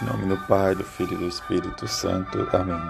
[0.00, 2.46] Em nome do Pai, do Filho e do Espírito Santo.
[2.52, 2.80] Amém.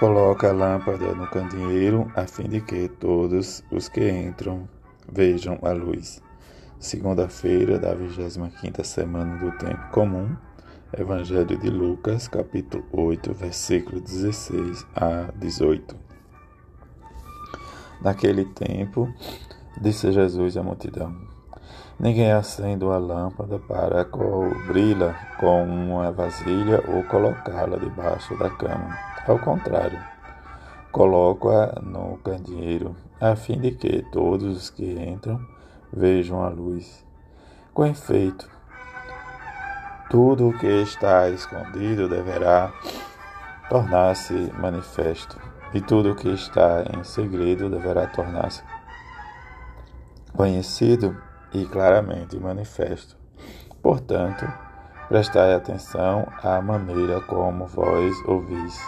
[0.00, 4.68] Coloca a lâmpada no candeeiro, a fim de que todos os que entram
[5.08, 6.20] vejam a luz.
[6.80, 10.36] Segunda-feira da 25ª semana do tempo comum.
[10.92, 15.94] Evangelho de Lucas, capítulo 8, versículo 16 a 18.
[18.02, 19.08] Naquele tempo,
[19.80, 21.37] disse Jesus à multidão:
[22.00, 28.96] Ninguém acende a lâmpada para cobri-la com uma vasilha ou colocá-la debaixo da cama.
[29.26, 29.98] Ao contrário,
[30.92, 35.44] coloco-a no candeeiro, a fim de que todos os que entram
[35.92, 37.04] vejam a luz.
[37.74, 38.48] Com efeito,
[40.08, 42.72] tudo o que está escondido deverá
[43.68, 45.36] tornar-se manifesto,
[45.74, 48.62] e tudo o que está em segredo deverá tornar-se
[50.32, 53.16] conhecido e claramente manifesto.
[53.82, 54.46] Portanto,
[55.08, 58.78] prestai atenção à maneira como vós ouvis,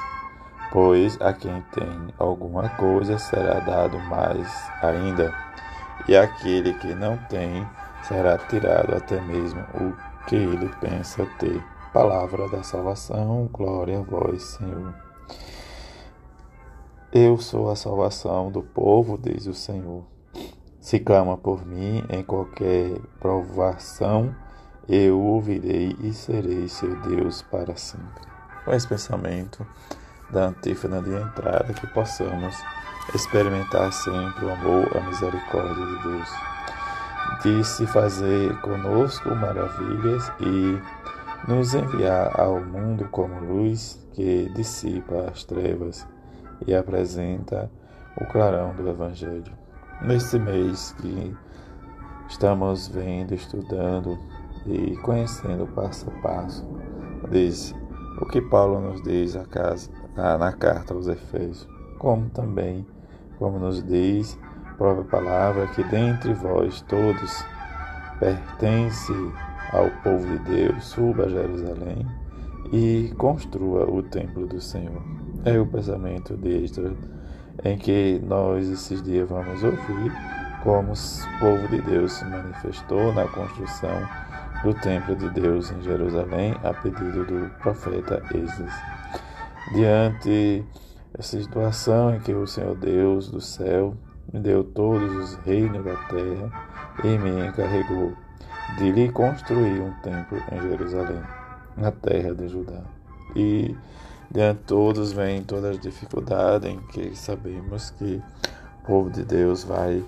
[0.73, 4.49] pois a quem tem alguma coisa será dado mais
[4.83, 5.35] ainda,
[6.09, 7.67] e aquele que não tem
[8.02, 11.63] será tirado até mesmo o que ele pensa ter.
[11.93, 14.95] Palavra da salvação, glória a vós, Senhor.
[17.13, 20.05] Eu sou a salvação do povo, diz o Senhor.
[20.81, 24.35] Se clama por mim em qualquer provação,
[24.89, 28.25] eu ouvirei e serei seu Deus para sempre.
[28.65, 29.65] Com esse pensamento
[30.31, 32.57] da antífona de entrada, que possamos
[33.15, 36.29] experimentar sempre o amor, a misericórdia de Deus,
[37.43, 40.81] de se fazer conosco maravilhas e
[41.47, 46.07] nos enviar ao mundo como luz que dissipa as trevas
[46.67, 47.71] e apresenta
[48.17, 49.70] o clarão do Evangelho.
[50.02, 51.37] Neste mês que
[52.26, 54.18] estamos vendo, estudando
[54.66, 56.66] e conhecendo passo a passo,
[57.30, 57.74] diz
[58.18, 62.87] o que Paulo nos diz a casa, na carta aos Efésios, como também,
[63.38, 64.38] como nos diz
[64.71, 67.44] a própria palavra, que dentre vós todos
[68.19, 69.12] pertence
[69.71, 72.06] ao povo de Deus, suba a Jerusalém
[72.72, 75.03] e construa o templo do Senhor.
[75.44, 76.97] É o pensamento de Esdras
[77.65, 80.12] em que nós esses dias vamos ouvir
[80.62, 84.09] como o povo de Deus se manifestou na construção
[84.62, 88.75] do templo de Deus em Jerusalém a pedido do profeta Esdras.
[89.72, 90.65] Diante
[91.16, 93.94] dessa situação em que o Senhor Deus do céu
[94.32, 96.69] me deu todos os reinos da terra
[97.03, 98.12] e me encarregou
[98.78, 101.22] de lhe construir um templo em Jerusalém,
[101.77, 102.82] na terra de Judá.
[103.34, 103.75] E
[104.33, 108.23] Diante de todos vem todas as dificuldades em que sabemos que
[108.83, 110.05] o povo de Deus vai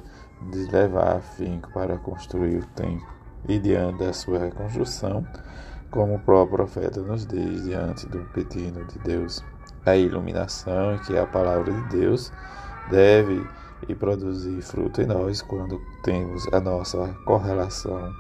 [0.71, 3.07] levar a fim para construir o templo.
[3.49, 5.27] E diante da sua reconstrução,
[5.91, 9.43] como o próprio profeta nos diz, diante do pedido de Deus,
[9.85, 12.33] a iluminação que a palavra de Deus
[12.91, 13.45] deve
[13.89, 18.15] e produzir fruto em nós quando temos a nossa correlação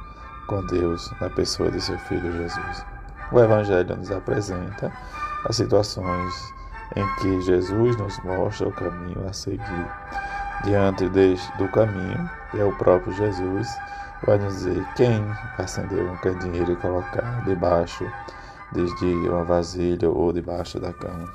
[0.48, 2.84] com Deus na pessoa de seu Filho Jesus.
[3.30, 4.92] O Evangelho nos apresenta
[5.44, 6.52] as situações
[6.96, 9.90] em que Jesus nos mostra o caminho a seguir.
[10.64, 13.68] Diante deste, do caminho, é o próprio Jesus,
[14.24, 15.24] vai nos dizer quem
[15.58, 18.06] acender um candeeiro e colocar debaixo
[18.72, 21.28] desde uma vasilha ou debaixo da cama.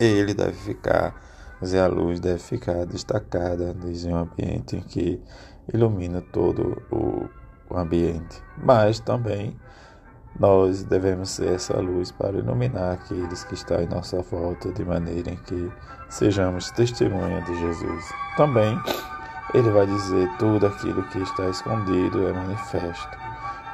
[0.00, 1.14] Ele deve ficar,
[1.60, 5.20] dizer, a luz deve ficar destacada desde um ambiente em que
[5.72, 7.28] ilumina todo o
[7.76, 9.56] ambiente, mas também
[10.38, 15.30] nós devemos ser essa luz para iluminar aqueles que estão em nossa volta, de maneira
[15.30, 15.70] em que
[16.08, 18.12] sejamos testemunha de Jesus.
[18.36, 18.78] Também
[19.54, 23.18] ele vai dizer tudo aquilo que está escondido é manifesto.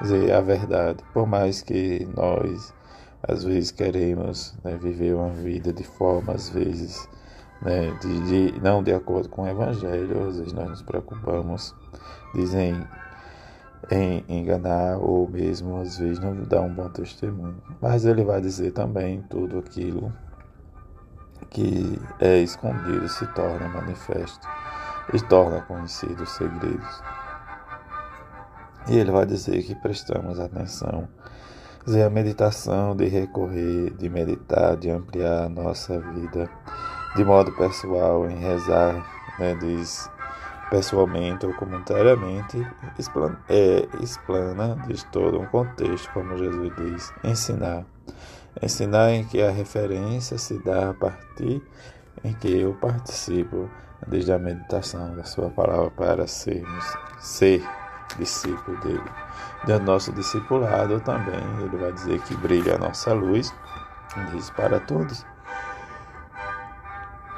[0.03, 2.73] Dizer a verdade, por mais que nós
[3.23, 7.09] às vezes queremos né, viver uma vida de forma, às vezes,
[7.63, 11.75] né, de, de, não de acordo com o Evangelho, às vezes nós nos preocupamos,
[12.35, 12.87] dizem
[13.91, 17.63] em enganar ou mesmo às vezes não dar um bom testemunho.
[17.81, 20.13] Mas ele vai dizer também tudo aquilo
[21.51, 24.47] que é escondido se torna manifesto
[25.13, 27.03] e torna conhecido os segredos.
[28.89, 31.09] E ele vai dizer que prestamos atenção,
[31.85, 36.51] dizer a meditação de recorrer, de meditar, de ampliar a nossa vida
[37.17, 39.05] de modo pessoal em rezar,
[39.39, 40.11] né, diz
[40.71, 42.67] pessoalmente ou comunitariamente,
[42.99, 47.85] explana, é, explana diz todo um contexto, como Jesus diz, ensinar.
[48.63, 51.63] Ensinar em que a referência se dá a partir
[52.25, 53.69] em que eu participo
[54.07, 56.85] desde a meditação da sua palavra para sermos,
[57.19, 57.63] ser
[58.19, 59.11] discípulo dele.
[59.65, 63.55] Do nosso discipulado também, ele vai dizer que brilha a nossa luz,
[64.33, 65.25] diz para todos.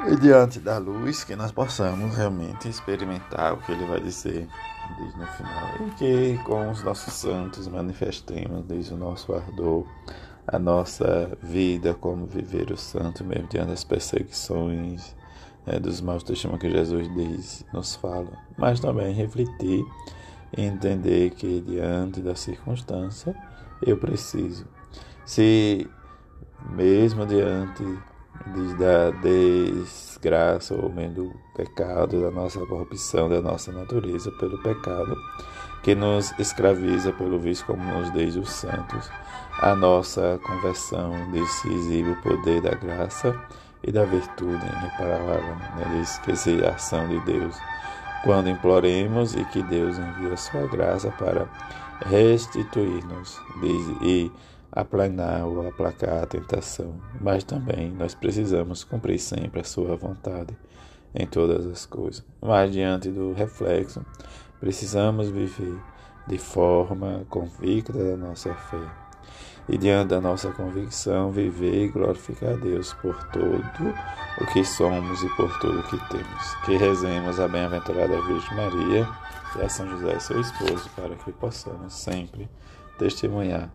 [0.09, 4.49] E diante da luz, que nós possamos realmente experimentar o que ele vai dizer
[4.97, 5.87] diz no final.
[5.87, 9.85] E que com os nossos santos manifestemos, diz o nosso ardor,
[10.47, 15.15] a nossa vida, como viver o santo mesmo diante das perseguições,
[15.67, 18.33] né, dos maus testemunhos que Jesus diz, nos fala.
[18.57, 19.85] Mas também refletir
[20.57, 23.35] e entender que diante da circunstância
[23.83, 24.67] eu preciso.
[25.25, 25.89] Se
[26.71, 27.85] mesmo diante
[28.79, 35.17] da desgraça ou mesmo do pecado, da nossa corrupção, da nossa natureza pelo pecado,
[35.83, 39.11] que nos escraviza pelo vício como nos diz os santos,
[39.61, 43.35] a nossa conversão decisiva o poder da graça
[43.83, 47.57] e da virtude ireparável, né, esquecer a ação de Deus.
[48.23, 51.49] Quando imploremos e que Deus envie a sua graça para
[52.05, 53.41] restituir-nos
[54.03, 54.31] e
[54.71, 60.57] aplanar ou aplacar a tentação, mas também nós precisamos cumprir sempre a sua vontade
[61.15, 62.25] em todas as coisas.
[62.41, 64.05] Mas diante do reflexo,
[64.61, 65.79] precisamos viver
[66.27, 69.10] de forma convicta da nossa fé.
[69.71, 73.95] E diante da nossa convicção, viver e glorificar a Deus por tudo
[74.41, 76.55] o que somos e por tudo o que temos.
[76.65, 79.09] Que rezemos a bem-aventurada Virgem Maria
[79.57, 82.49] e a São José, seu esposo, para que possamos sempre
[82.99, 83.71] testemunhar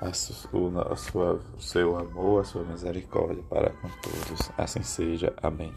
[0.00, 0.12] a,
[0.56, 4.52] o, a sua, o seu amor, a sua misericórdia para com todos.
[4.56, 5.34] Assim seja.
[5.42, 5.74] Amém.